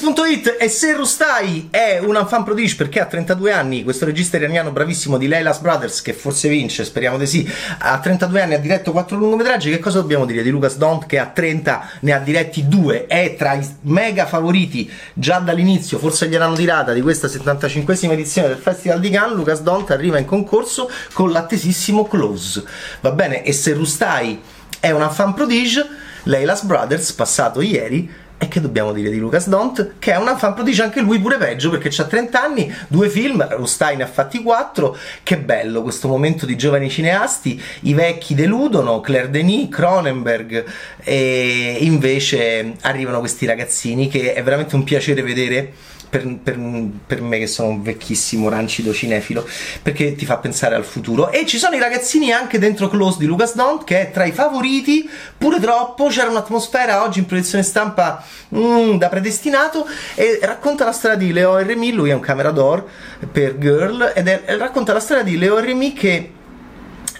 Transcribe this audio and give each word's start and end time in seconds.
Movies.it 0.00 0.56
e 0.58 0.68
se 0.70 0.94
Rustai 0.94 1.68
è 1.70 1.98
un 2.02 2.24
fan 2.26 2.44
prodige 2.44 2.76
perché 2.76 3.00
ha 3.00 3.04
32 3.04 3.52
anni, 3.52 3.82
questo 3.84 4.06
regista 4.06 4.38
iraniano 4.38 4.70
bravissimo 4.70 5.18
di 5.18 5.28
Leilas 5.28 5.58
Brothers 5.58 6.00
che 6.00 6.14
forse 6.14 6.48
vince, 6.48 6.84
speriamo 6.84 7.18
di 7.18 7.26
sì, 7.26 7.46
a 7.78 7.98
32 7.98 8.40
anni 8.40 8.54
ha 8.54 8.58
diretto 8.58 8.92
4 8.92 9.18
lungometraggi, 9.18 9.70
che 9.70 9.80
cosa 9.80 10.00
dobbiamo 10.00 10.24
dire 10.24 10.42
di 10.42 10.48
Lucas 10.48 10.76
Dont 10.76 11.04
che 11.04 11.18
a 11.18 11.26
30 11.26 11.90
ne 12.00 12.12
ha 12.12 12.18
diretti 12.18 12.66
2, 12.68 13.06
è 13.06 13.34
tra 13.36 13.52
i 13.52 13.66
mega 13.82 14.24
favoriti 14.24 14.90
già 15.12 15.40
dall'inizio, 15.40 15.98
forse 15.98 16.28
gliel'hanno 16.28 16.54
tirata 16.54 16.92
di 16.92 17.02
questa 17.02 17.28
75esima 17.28 18.12
edizione 18.12 18.48
del 18.48 18.58
Festival 18.58 18.98
di 18.98 19.10
Cannes, 19.10 19.36
Lucas 19.36 19.60
Dont 19.60 19.90
arriva 19.90 20.18
in 20.18 20.24
concorso 20.24 20.90
con 21.12 21.32
l'attesissimo 21.32 22.06
Close, 22.06 22.62
va 23.02 23.10
bene? 23.10 23.42
E 23.44 23.52
se 23.52 23.74
Rustai 23.74 24.40
è 24.80 24.90
un 24.90 25.06
fan 25.10 25.34
prodige, 25.34 25.86
Leilas 26.24 26.62
Brothers, 26.62 27.12
passato 27.12 27.60
ieri, 27.60 28.20
e 28.42 28.48
che 28.48 28.60
dobbiamo 28.60 28.92
dire 28.92 29.08
di 29.08 29.18
Lucas 29.18 29.48
Dont? 29.48 29.94
Che 30.00 30.12
è 30.12 30.16
una 30.16 30.36
fan 30.36 30.54
prodige 30.54 30.82
anche 30.82 31.00
lui 31.00 31.20
pure 31.20 31.36
peggio 31.36 31.70
perché 31.70 31.90
ha 32.02 32.04
30 32.04 32.42
anni, 32.42 32.74
due 32.88 33.08
film, 33.08 33.46
Rustai 33.48 33.96
ne 33.96 34.02
ha 34.02 34.08
fatti 34.08 34.42
quattro. 34.42 34.96
Che 35.22 35.38
bello 35.38 35.82
questo 35.82 36.08
momento 36.08 36.44
di 36.44 36.56
giovani 36.56 36.90
cineasti. 36.90 37.62
I 37.82 37.94
vecchi 37.94 38.34
deludono, 38.34 39.00
Claire 39.00 39.30
Denis, 39.30 39.68
Cronenberg, 39.68 40.64
e 41.04 41.76
invece 41.82 42.72
arrivano 42.80 43.20
questi 43.20 43.46
ragazzini 43.46 44.08
che 44.08 44.34
è 44.34 44.42
veramente 44.42 44.74
un 44.74 44.82
piacere 44.82 45.22
vedere 45.22 45.72
per, 46.12 46.28
per, 46.42 46.58
per, 47.06 47.22
me 47.22 47.38
che 47.38 47.46
sono 47.46 47.68
un 47.68 47.82
vecchissimo 47.82 48.50
rancido 48.50 48.92
cinefilo, 48.92 49.48
perché 49.80 50.14
ti 50.14 50.26
fa 50.26 50.36
pensare 50.36 50.74
al 50.74 50.84
futuro. 50.84 51.30
E 51.30 51.46
ci 51.46 51.56
sono 51.56 51.74
i 51.74 51.78
ragazzini 51.78 52.30
anche 52.32 52.58
dentro 52.58 52.90
Close 52.90 53.16
di 53.18 53.24
Lucas 53.24 53.54
Dont, 53.54 53.84
che 53.84 53.98
è 53.98 54.10
tra 54.10 54.26
i 54.26 54.32
favoriti, 54.32 55.08
pure 55.38 55.58
troppo, 55.58 56.08
c'era 56.08 56.28
un'atmosfera 56.28 57.02
oggi 57.02 57.20
in 57.20 57.24
proiezione 57.24 57.64
stampa 57.64 58.22
mm, 58.54 58.96
da 58.96 59.08
predestinato, 59.08 59.86
e 60.14 60.38
racconta 60.42 60.84
la 60.84 60.92
storia 60.92 61.16
di 61.16 61.32
Leo 61.32 61.56
Remy, 61.56 61.92
lui 61.92 62.10
è 62.10 62.12
un 62.12 62.20
camera 62.20 62.50
d'or 62.50 62.84
per 63.32 63.56
Girl, 63.56 64.12
ed 64.14 64.28
è, 64.28 64.42
racconta 64.58 64.92
la 64.92 65.00
storia 65.00 65.22
di 65.22 65.38
Leo 65.38 65.60
Remy 65.60 65.94
che 65.94 66.32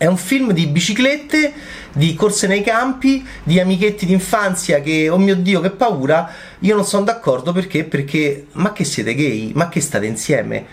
è 0.03 0.07
un 0.07 0.17
film 0.17 0.51
di 0.51 0.67
biciclette, 0.67 1.53
di 1.93 2.17
corse 2.17 2.49
nei 2.49 2.61
campi, 2.61 3.25
di 3.45 3.61
amichetti 3.61 4.05
d'infanzia 4.05 4.81
che, 4.81 5.09
oh 5.09 5.17
mio 5.17 5.37
Dio, 5.37 5.61
che 5.61 5.71
paura. 5.71 6.29
Io 6.59 6.75
non 6.75 6.85
sono 6.85 7.05
d'accordo 7.05 7.53
perché? 7.53 7.85
Perché, 7.85 8.47
ma 8.55 8.73
che 8.73 8.83
siete 8.83 9.15
gay? 9.15 9.53
Ma 9.55 9.69
che 9.69 9.81
state 9.81 10.07
insieme? 10.07 10.67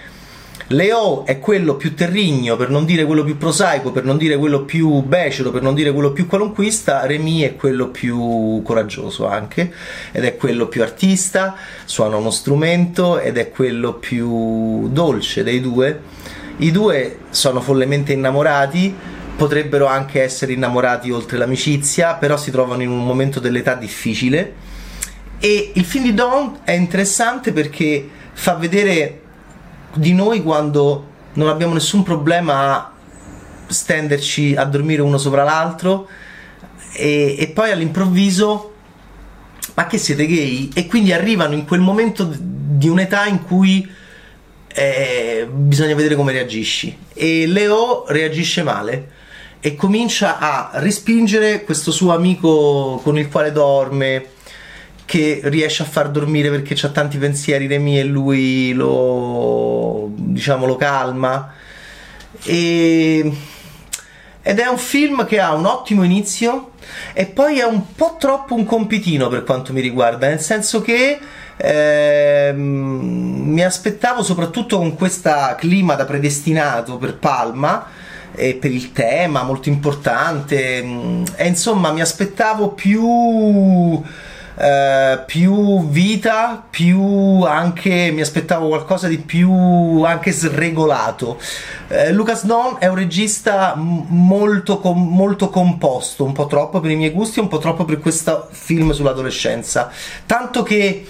Leo 0.70 1.28
è 1.28 1.38
quello 1.38 1.76
più 1.76 1.94
terrigno, 1.94 2.56
per 2.56 2.72
non 2.72 2.86
dire 2.86 3.06
quello 3.06 3.24
più 3.24 3.38
prosaico, 3.38 3.92
per 3.92 4.04
non 4.04 4.18
dire 4.18 4.36
quello 4.36 4.64
più 4.64 5.04
becero, 5.04 5.52
per 5.52 5.62
non 5.62 5.76
dire 5.76 5.92
quello 5.92 6.12
più 6.12 6.26
qualunquista. 6.26 7.06
Remy 7.06 7.42
è 7.42 7.56
quello 7.56 7.90
più 7.90 8.64
coraggioso 8.64 9.28
anche, 9.28 9.72
ed 10.12 10.26
è 10.26 10.38
quello 10.38 10.68
più 10.68 10.82
artista, 10.82 11.56
suona 11.86 12.16
uno 12.16 12.32
strumento 12.32 13.20
ed 13.20 13.38
è 13.38 13.52
quello 13.52 13.94
più 13.94 14.90
dolce 14.90 15.44
dei 15.44 15.62
due. 15.62 16.18
I 16.62 16.72
due 16.72 17.20
sono 17.30 17.62
follemente 17.62 18.12
innamorati, 18.12 18.94
potrebbero 19.40 19.86
anche 19.86 20.22
essere 20.22 20.52
innamorati 20.52 21.12
oltre 21.12 21.38
l'amicizia, 21.38 22.16
però 22.16 22.36
si 22.36 22.52
trovano 22.52 22.82
in 22.82 22.90
un 22.90 23.06
momento 23.06 23.40
dell'età 23.40 23.74
difficile. 23.74 24.54
E 25.40 25.72
il 25.76 25.86
film 25.86 26.04
di 26.04 26.14
Dawn 26.14 26.60
è 26.66 26.74
interessante 26.74 27.54
perché 27.54 28.06
fa 28.34 28.56
vedere 28.56 29.22
di 29.94 30.14
noi 30.14 30.44
quando 30.44 31.08
non 31.36 31.48
abbiamo 31.48 31.74
nessun 31.74 32.04
problema 32.04 32.76
a 32.76 32.92
stenderci 33.66 34.56
a 34.58 34.66
dormire 34.66 35.02
uno 35.02 35.18
sopra 35.18 35.44
l'altro 35.44 36.10
e, 36.92 37.38
e 37.40 37.48
poi 37.48 37.72
all'improvviso 37.72 38.74
ma 39.76 39.88
che 39.88 39.98
siete 39.98 40.26
gay? 40.26 40.70
E 40.74 40.86
quindi 40.86 41.14
arrivano 41.14 41.54
in 41.54 41.66
quel 41.66 41.80
momento 41.80 42.30
di 42.38 42.90
un'età 42.90 43.26
in 43.26 43.46
cui 43.46 43.90
eh, 44.68 45.48
bisogna 45.50 45.96
vedere 45.96 46.16
come 46.16 46.34
reagisci. 46.34 46.98
E 47.14 47.48
Leo 47.48 48.04
reagisce 48.10 48.64
male 48.64 49.18
e 49.62 49.76
comincia 49.76 50.38
a 50.40 50.72
respingere 50.76 51.64
questo 51.64 51.92
suo 51.92 52.14
amico 52.14 53.00
con 53.04 53.18
il 53.18 53.28
quale 53.30 53.52
dorme 53.52 54.38
che 55.06 55.42
riesce 55.46 55.84
a 55.84 55.88
far 55.88 56.12
dormire 56.12 56.50
perché 56.50 56.76
ha 56.86 56.90
tanti 56.90 57.18
pensieri 57.18 57.68
Remy 57.68 57.98
e 57.98 58.04
lui 58.04 58.74
lo 58.74 60.12
diciamo 60.14 60.66
lo 60.66 60.76
calma. 60.76 61.52
E, 62.44 63.32
ed 64.42 64.60
è 64.60 64.68
un 64.68 64.78
film 64.78 65.26
che 65.26 65.40
ha 65.40 65.54
un 65.54 65.66
ottimo 65.66 66.04
inizio 66.04 66.72
e 67.14 67.26
poi 67.26 67.60
è 67.60 67.66
un 67.66 67.94
po' 67.96 68.18
troppo 68.20 68.54
un 68.54 68.66
compitino 68.66 69.28
per 69.28 69.44
quanto 69.44 69.74
mi 69.74 69.82
riguarda 69.82 70.28
nel 70.28 70.40
senso 70.40 70.82
che 70.82 71.20
eh, 71.58 72.54
mi 72.56 73.64
aspettavo 73.64 74.24
soprattutto 74.24 74.78
con 74.78 74.96
questo 74.96 75.32
clima 75.58 75.96
da 75.96 76.06
predestinato 76.06 76.98
per 76.98 77.18
Palma 77.18 77.88
e 78.40 78.56
per 78.56 78.72
il 78.72 78.94
tema 78.94 79.44
molto 79.44 79.68
importante 79.68 80.82
mm, 80.82 81.24
e 81.36 81.48
insomma 81.48 81.92
mi 81.92 82.02
aspettavo 82.02 82.70
più 82.70 84.02
Uh, 84.60 85.24
più 85.26 85.88
vita, 85.88 86.62
più 86.70 87.44
anche 87.44 88.12
mi 88.12 88.20
aspettavo 88.20 88.68
qualcosa 88.68 89.08
di 89.08 89.18
più 89.18 90.04
anche 90.04 90.34
sregolato. 90.34 91.40
Uh, 91.88 92.12
Lucas 92.12 92.44
Don 92.44 92.76
è 92.78 92.88
un 92.88 92.96
regista 92.96 93.76
molto, 93.78 94.80
com- 94.80 95.16
molto 95.16 95.48
composto, 95.48 96.26
un 96.26 96.34
po' 96.34 96.48
troppo 96.48 96.82
per 96.82 96.92
i 96.92 96.98
miei 96.98 97.12
gusti, 97.12 97.40
un 97.40 97.48
po' 97.48 97.60
troppo 97.60 97.86
per 97.86 98.00
questo 98.00 98.50
film 98.52 98.92
sull'adolescenza. 98.92 99.90
Tanto 100.26 100.62
che 100.64 101.06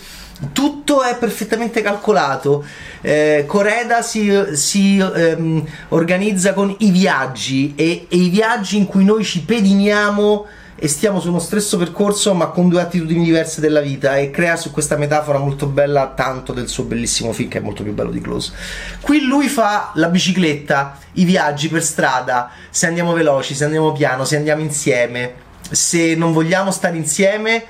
tutto 0.53 1.03
è 1.03 1.17
perfettamente 1.17 1.81
calcolato. 1.81 2.63
Eh, 3.01 3.43
Coreda 3.47 4.01
si, 4.01 4.31
si 4.53 4.97
ehm, 4.97 5.65
organizza 5.89 6.53
con 6.53 6.73
i 6.79 6.91
viaggi 6.91 7.73
e, 7.75 8.07
e, 8.09 8.17
i 8.17 8.29
viaggi 8.29 8.77
in 8.77 8.85
cui 8.85 9.03
noi 9.03 9.23
ci 9.23 9.41
pediniamo 9.43 10.45
e 10.81 10.87
stiamo 10.87 11.19
su 11.19 11.27
uno 11.27 11.39
stesso 11.39 11.77
percorso 11.77 12.33
ma 12.33 12.47
con 12.47 12.69
due 12.69 12.79
attitudini 12.79 13.25
diverse 13.25 13.59
della 13.59 13.81
vita 13.81 14.15
e 14.15 14.31
crea 14.31 14.55
su 14.55 14.71
questa 14.71 14.95
metafora 14.95 15.37
molto 15.37 15.65
bella 15.65 16.13
tanto 16.15 16.53
del 16.53 16.69
suo 16.69 16.85
bellissimo 16.85 17.33
film 17.33 17.49
che 17.49 17.57
è 17.57 17.61
molto 17.61 17.83
più 17.83 17.93
bello 17.93 18.11
di 18.11 18.21
Close. 18.21 18.53
Qui 19.01 19.25
lui 19.25 19.49
fa 19.49 19.91
la 19.95 20.07
bicicletta, 20.07 20.97
i 21.13 21.25
viaggi 21.25 21.67
per 21.67 21.83
strada, 21.83 22.51
se 22.69 22.87
andiamo 22.87 23.11
veloci, 23.11 23.53
se 23.53 23.65
andiamo 23.65 23.91
piano, 23.91 24.23
se 24.23 24.37
andiamo 24.37 24.61
insieme, 24.61 25.33
se 25.69 26.15
non 26.15 26.31
vogliamo 26.31 26.71
stare 26.71 26.95
insieme 26.95 27.65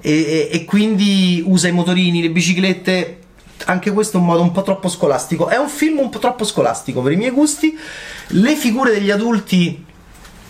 e, 0.00 0.48
e, 0.50 0.64
quindi 0.64 1.42
usa 1.46 1.68
i 1.68 1.72
motorini, 1.72 2.22
le 2.22 2.30
biciclette. 2.30 3.18
Anche 3.66 3.92
questo 3.92 4.16
è 4.16 4.20
un 4.20 4.26
modo 4.26 4.42
un 4.42 4.52
po' 4.52 4.62
troppo 4.62 4.88
scolastico. 4.88 5.48
È 5.48 5.56
un 5.56 5.68
film 5.68 5.98
un 5.98 6.08
po' 6.08 6.18
troppo 6.18 6.44
scolastico 6.44 7.02
per 7.02 7.12
i 7.12 7.16
miei 7.16 7.30
gusti. 7.30 7.76
Le 8.28 8.54
figure 8.54 8.90
degli 8.90 9.10
adulti 9.10 9.84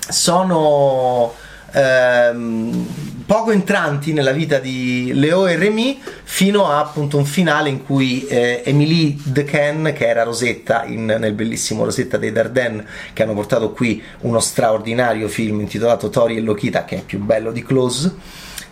sono 0.09 1.35
ehm, 1.73 2.87
poco 3.27 3.53
entranti 3.53 4.13
nella 4.13 4.33
vita 4.33 4.59
di 4.59 5.13
Leo 5.15 5.47
e 5.47 5.57
Remy 5.57 6.01
fino 6.25 6.67
a 6.67 6.81
appunto 6.81 7.17
un 7.17 7.25
finale 7.25 7.69
in 7.69 7.85
cui 7.85 8.27
eh, 8.27 8.63
Emily 8.65 9.17
Decan 9.23 9.93
che 9.95 10.09
era 10.09 10.25
Rosetta 10.25 10.85
in, 10.85 11.05
nel 11.05 11.33
bellissimo 11.33 11.85
Rosetta 11.85 12.17
dei 12.17 12.33
Dardenne 12.33 12.85
che 13.13 13.23
hanno 13.23 13.35
portato 13.35 13.71
qui 13.71 14.03
uno 14.21 14.41
straordinario 14.41 15.29
film 15.29 15.61
intitolato 15.61 16.11
Tori 16.11 16.37
e 16.37 16.41
Lokita 16.41 16.85
che 16.85 16.97
è 16.97 17.03
più 17.03 17.21
bello 17.21 17.53
di 17.53 17.63
Close 17.63 18.15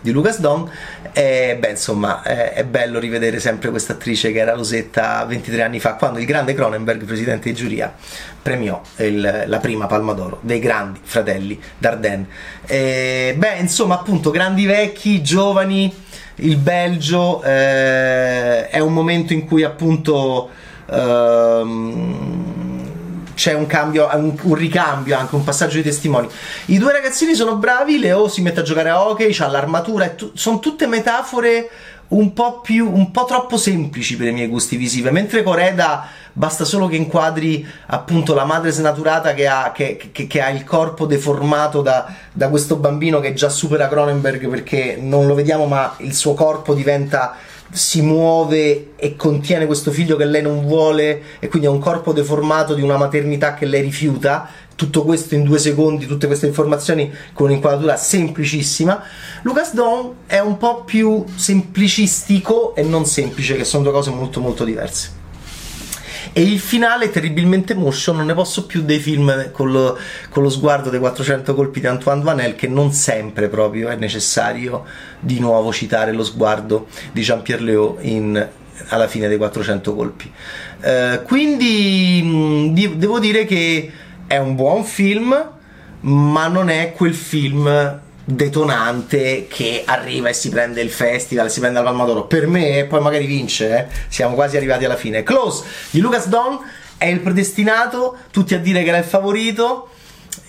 di 0.01 0.11
Lucas 0.11 0.39
Don 0.39 0.69
e 1.11 1.57
beh 1.59 1.69
insomma 1.71 2.21
è, 2.21 2.53
è 2.53 2.63
bello 2.63 2.99
rivedere 2.99 3.39
sempre 3.39 3.69
questa 3.69 3.93
attrice 3.93 4.31
che 4.31 4.39
era 4.39 4.53
Rosetta 4.53 5.25
23 5.25 5.61
anni 5.61 5.79
fa 5.79 5.95
quando 5.95 6.19
il 6.19 6.25
grande 6.25 6.53
Cronenberg 6.53 7.03
presidente 7.03 7.49
di 7.49 7.55
giuria 7.55 7.93
premiò 8.41 8.81
il, 8.97 9.43
la 9.45 9.57
prima 9.59 9.87
Palma 9.87 10.13
d'Oro 10.13 10.39
dei 10.41 10.59
grandi 10.59 10.99
fratelli 11.03 11.59
Dardenne. 11.77 12.27
E, 12.65 13.35
beh 13.37 13.57
insomma 13.59 13.95
appunto 13.95 14.31
grandi 14.31 14.65
vecchi 14.65 15.21
giovani 15.21 15.93
il 16.35 16.55
Belgio 16.57 17.43
eh, 17.43 18.69
è 18.69 18.79
un 18.79 18.93
momento 18.93 19.33
in 19.33 19.45
cui 19.45 19.63
appunto 19.63 20.49
ehm, 20.89 22.68
c'è 23.39 23.53
un 23.53 23.67
cambio, 23.67 24.09
un, 24.11 24.37
un, 24.41 24.53
ricambio, 24.53 25.17
anche 25.17 25.33
un 25.33 25.45
passaggio 25.45 25.77
di 25.77 25.83
testimoni. 25.83 26.27
I 26.65 26.77
due 26.77 26.91
ragazzini 26.91 27.33
sono 27.33 27.55
bravi, 27.55 27.97
Leo 27.97 28.27
si 28.27 28.41
mette 28.41 28.59
a 28.59 28.63
giocare 28.63 28.89
a 28.89 29.01
hockey, 29.01 29.33
ha 29.39 29.47
l'armatura, 29.47 30.09
tu- 30.09 30.31
sono 30.33 30.59
tutte 30.59 30.87
metafore 30.87 31.69
un 32.09 32.33
po' 32.33 32.59
più, 32.59 32.91
un 32.91 33.11
po' 33.11 33.23
troppo 33.23 33.55
semplici 33.55 34.17
per 34.17 34.27
i 34.27 34.33
miei 34.33 34.47
gusti 34.47 34.75
visivi, 34.75 35.09
mentre 35.09 35.41
Coreda 35.41 36.05
basta 36.33 36.65
solo 36.65 36.87
che 36.87 36.97
inquadri 36.97 37.65
appunto 37.85 38.33
la 38.33 38.43
madre 38.43 38.71
snaturata 38.71 39.33
che 39.33 39.47
ha, 39.47 39.71
che, 39.73 40.09
che, 40.11 40.27
che 40.27 40.41
ha 40.41 40.49
il 40.49 40.65
corpo 40.65 41.05
deformato 41.05 41.81
da, 41.81 42.13
da 42.33 42.49
questo 42.49 42.75
bambino 42.75 43.21
che 43.21 43.33
già 43.33 43.47
supera 43.47 43.87
Cronenberg 43.87 44.49
perché 44.49 44.97
non 44.99 45.27
lo 45.27 45.33
vediamo 45.33 45.65
ma 45.65 45.95
il 45.99 46.13
suo 46.13 46.33
corpo 46.33 46.73
diventa 46.73 47.35
si 47.71 48.01
muove 48.01 48.91
e 48.95 49.15
contiene 49.15 49.65
questo 49.65 49.91
figlio 49.91 50.15
che 50.15 50.25
lei 50.25 50.41
non 50.41 50.65
vuole 50.65 51.21
e 51.39 51.47
quindi 51.47 51.67
ha 51.67 51.71
un 51.71 51.79
corpo 51.79 52.13
deformato 52.13 52.73
di 52.73 52.81
una 52.81 52.97
maternità 52.97 53.53
che 53.53 53.65
lei 53.65 53.81
rifiuta 53.81 54.49
tutto 54.75 55.03
questo 55.03 55.35
in 55.35 55.43
due 55.43 55.59
secondi, 55.59 56.05
tutte 56.05 56.27
queste 56.27 56.47
informazioni 56.47 57.11
con 57.33 57.47
un'inquadratura 57.47 57.97
semplicissima. 57.97 59.03
Lucas 59.41 59.73
Dawn 59.73 60.13
è 60.25 60.39
un 60.39 60.57
po' 60.57 60.83
più 60.85 61.25
semplicistico 61.35 62.73
e 62.75 62.83
non 62.83 63.05
semplice, 63.05 63.57
che 63.57 63.65
sono 63.65 63.83
due 63.83 63.91
cose 63.91 64.09
molto 64.09 64.39
molto 64.39 64.63
diverse. 64.63 65.18
E 66.31 66.41
il 66.41 66.59
finale, 66.59 67.09
terribilmente 67.09 67.73
motion, 67.73 68.17
non 68.17 68.27
ne 68.27 68.33
posso 68.33 68.65
più 68.65 68.81
dei 68.81 68.99
film 68.99 69.51
con 69.51 69.71
lo, 69.71 69.97
con 70.29 70.43
lo 70.43 70.49
sguardo 70.49 70.89
dei 70.89 70.99
400 70.99 71.55
colpi 71.55 71.79
di 71.79 71.87
Antoine 71.87 72.21
Vanel, 72.21 72.55
che 72.55 72.67
non 72.67 72.91
sempre 72.91 73.47
proprio 73.47 73.89
è 73.89 73.95
necessario 73.95 74.85
di 75.19 75.39
nuovo 75.39 75.73
citare 75.73 76.11
lo 76.11 76.23
sguardo 76.23 76.87
di 77.11 77.21
Jean-Pierre 77.21 77.63
Léo 77.63 77.97
in, 78.01 78.47
alla 78.89 79.07
fine 79.07 79.27
dei 79.27 79.37
400 79.37 79.95
colpi. 79.95 80.31
Uh, 80.81 81.23
quindi 81.23 82.71
mh, 82.73 82.97
devo 82.97 83.19
dire 83.19 83.45
che 83.45 83.91
è 84.27 84.37
un 84.37 84.55
buon 84.55 84.83
film, 84.83 85.51
ma 86.01 86.47
non 86.47 86.69
è 86.69 86.93
quel 86.95 87.15
film 87.15 87.99
detonante 88.35 89.47
che 89.49 89.83
arriva 89.85 90.29
e 90.29 90.33
si 90.33 90.49
prende 90.49 90.81
il 90.81 90.91
festival, 90.91 91.49
si 91.49 91.59
prende 91.59 91.79
la 91.79 91.85
Palma 91.85 92.05
d'Oro. 92.05 92.25
Per 92.25 92.47
me, 92.47 92.85
poi 92.85 93.01
magari 93.01 93.25
vince, 93.25 93.77
eh. 93.77 93.85
siamo 94.07 94.35
quasi 94.35 94.57
arrivati 94.57 94.85
alla 94.85 94.95
fine. 94.95 95.23
Close 95.23 95.63
di 95.89 95.99
Lucas 95.99 96.27
Don 96.27 96.59
è 96.97 97.05
il 97.05 97.21
predestinato, 97.21 98.17
tutti 98.31 98.53
a 98.53 98.59
dire 98.59 98.83
che 98.83 98.89
era 98.89 98.97
il 98.97 99.03
favorito 99.03 99.89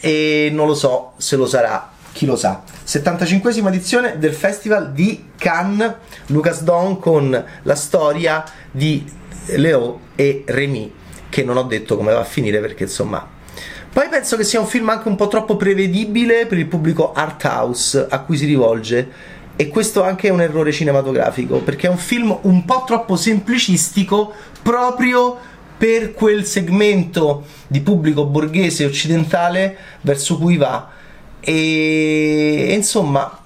e 0.00 0.50
non 0.52 0.66
lo 0.66 0.74
so 0.74 1.12
se 1.16 1.36
lo 1.36 1.46
sarà, 1.46 1.90
chi 2.12 2.26
lo 2.26 2.36
sa. 2.36 2.62
75esima 2.86 3.68
edizione 3.68 4.18
del 4.18 4.34
festival 4.34 4.92
di 4.92 5.30
Cannes, 5.38 5.94
Lucas 6.26 6.62
Don 6.62 6.98
con 6.98 7.44
la 7.62 7.74
storia 7.74 8.44
di 8.70 9.04
Leo 9.56 10.00
e 10.16 10.44
Remy, 10.46 10.92
che 11.28 11.44
non 11.44 11.56
ho 11.56 11.62
detto 11.62 11.96
come 11.96 12.12
va 12.12 12.20
a 12.20 12.24
finire 12.24 12.60
perché 12.60 12.82
insomma 12.84 13.38
poi 13.92 14.08
penso 14.08 14.36
che 14.36 14.44
sia 14.44 14.60
un 14.60 14.66
film 14.66 14.88
anche 14.88 15.08
un 15.08 15.16
po' 15.16 15.26
troppo 15.26 15.56
prevedibile 15.56 16.46
per 16.46 16.58
il 16.58 16.66
pubblico 16.66 17.12
art 17.12 17.42
house 17.44 18.06
a 18.08 18.20
cui 18.20 18.36
si 18.36 18.46
rivolge. 18.46 19.08
E 19.56 19.68
questo 19.68 20.02
anche 20.04 20.28
è 20.28 20.30
un 20.30 20.40
errore 20.40 20.70
cinematografico, 20.70 21.58
perché 21.58 21.88
è 21.88 21.90
un 21.90 21.98
film 21.98 22.38
un 22.42 22.64
po' 22.64 22.84
troppo 22.86 23.16
semplicistico 23.16 24.32
proprio 24.62 25.36
per 25.76 26.14
quel 26.14 26.44
segmento 26.44 27.44
di 27.66 27.80
pubblico 27.80 28.24
borghese 28.26 28.84
occidentale 28.84 29.76
verso 30.02 30.38
cui 30.38 30.56
va. 30.56 30.88
E, 31.40 32.66
e 32.68 32.72
insomma, 32.72 33.38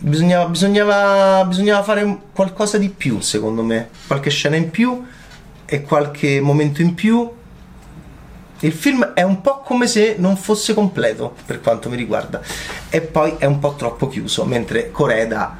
bisognava, 0.00 0.48
bisognava, 0.48 1.44
bisognava 1.44 1.82
fare 1.84 2.18
qualcosa 2.32 2.78
di 2.78 2.88
più, 2.88 3.20
secondo 3.20 3.62
me. 3.62 3.90
Qualche 4.08 4.30
scena 4.30 4.56
in 4.56 4.70
più 4.70 5.04
e 5.64 5.82
qualche 5.82 6.40
momento 6.40 6.82
in 6.82 6.94
più 6.94 7.30
il 8.60 8.72
film 8.72 9.12
è 9.12 9.22
un 9.22 9.40
po' 9.40 9.60
come 9.60 9.86
se 9.86 10.16
non 10.18 10.36
fosse 10.36 10.72
completo 10.72 11.34
per 11.44 11.60
quanto 11.60 11.90
mi 11.90 11.96
riguarda 11.96 12.40
e 12.88 13.00
poi 13.02 13.34
è 13.38 13.44
un 13.44 13.58
po' 13.58 13.74
troppo 13.74 14.08
chiuso, 14.08 14.44
mentre 14.44 14.90
Coreda 14.90 15.56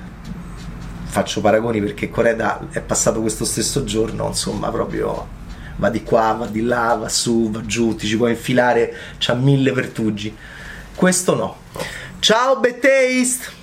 faccio 1.05 1.41
paragoni 1.41 1.81
perché 1.81 2.11
Coreda 2.11 2.69
è 2.71 2.81
passato 2.81 3.21
questo 3.21 3.45
stesso 3.45 3.85
giorno, 3.85 4.27
insomma, 4.27 4.71
proprio 4.71 5.35
va 5.77 5.91
di 5.91 6.03
qua, 6.03 6.33
va 6.33 6.47
di 6.47 6.63
là, 6.63 6.95
va 6.95 7.09
su, 7.09 7.51
va 7.51 7.61
giù, 7.65 7.95
ti 7.95 8.07
ci 8.07 8.17
puoi 8.17 8.31
infilare, 8.31 8.95
c'ha 9.19 9.35
mille 9.35 9.73
pertugi. 9.73 10.35
Questo 10.95 11.35
no. 11.35 11.57
Ciao 12.21 12.59
Betaste! 12.59 13.56